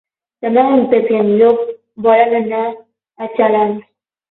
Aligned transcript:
Demà 0.45 0.63
en 0.77 0.81
Pep 0.93 1.11
i 1.15 1.17
en 1.25 1.29
Llop 1.41 1.61
volen 2.09 2.35
anar 2.41 2.65
a 2.73 3.31
Xalans. 3.39 3.89